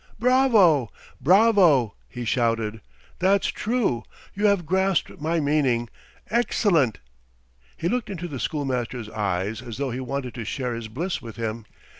"Bravo! 0.17 0.91
bravo!" 1.21 1.93
he 2.09 2.25
shouted. 2.25 2.81
"That's 3.19 3.49
true! 3.49 4.01
You 4.33 4.47
have 4.47 4.65
grasped 4.65 5.21
my 5.21 5.39
meaning!... 5.39 5.91
Excellent!..." 6.31 6.97
He 7.77 7.87
looked 7.87 8.09
into 8.09 8.27
the 8.27 8.39
schoolmaster's 8.39 9.11
eyes 9.11 9.61
as 9.61 9.77
though 9.77 9.91
he 9.91 9.99
wanted 9.99 10.33
to 10.33 10.43
share 10.43 10.73
his 10.73 10.87
bliss 10.87 11.21
with 11.21 11.35
him. 11.35 11.67